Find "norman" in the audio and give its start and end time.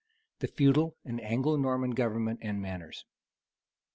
1.57-1.91